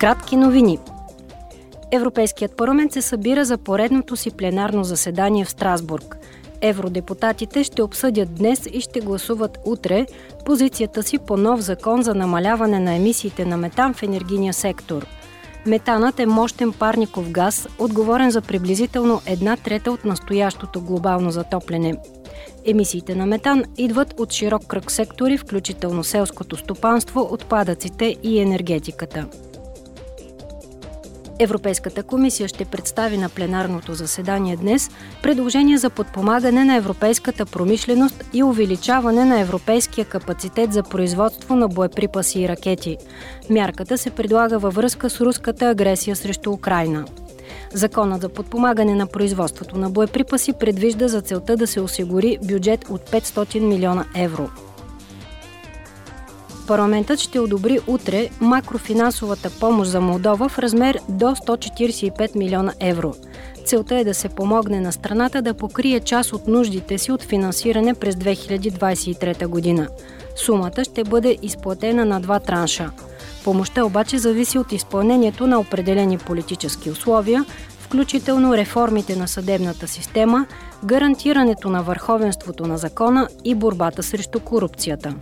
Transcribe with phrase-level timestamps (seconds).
[0.00, 0.78] Кратки новини.
[1.92, 6.18] Европейският парламент се събира за поредното си пленарно заседание в Страсбург.
[6.60, 10.06] Евродепутатите ще обсъдят днес и ще гласуват утре
[10.44, 15.06] позицията си по нов закон за намаляване на емисиите на метан в енергийния сектор.
[15.66, 21.94] Метанът е мощен парников газ, отговорен за приблизително една трета от настоящото глобално затопляне.
[22.66, 29.26] Емисиите на метан идват от широк кръг сектори, включително селското стопанство, отпадъците и енергетиката.
[31.40, 34.90] Европейската комисия ще представи на пленарното заседание днес
[35.22, 42.40] предложение за подпомагане на европейската промишленост и увеличаване на европейския капацитет за производство на боеприпаси
[42.40, 42.96] и ракети.
[43.50, 47.04] Мярката се предлага във връзка с руската агресия срещу Украина.
[47.74, 53.10] Законът за подпомагане на производството на боеприпаси предвижда за целта да се осигури бюджет от
[53.10, 54.50] 500 милиона евро.
[56.68, 63.14] Парламентът ще одобри утре макрофинансовата помощ за Молдова в размер до 145 милиона евро.
[63.64, 67.94] Целта е да се помогне на страната да покрие част от нуждите си от финансиране
[67.94, 69.88] през 2023 година.
[70.36, 72.90] Сумата ще бъде изплатена на два транша.
[73.44, 77.44] Помощта обаче зависи от изпълнението на определени политически условия,
[77.78, 80.46] включително реформите на съдебната система,
[80.84, 85.14] гарантирането на върховенството на закона и борбата срещу корупцията.